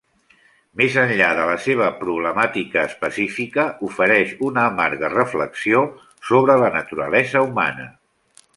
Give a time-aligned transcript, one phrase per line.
[0.79, 5.85] Més enllà de la seva problemàtica específica, ofereix una amarga reflexió
[6.31, 7.87] sobre la naturalesa humana.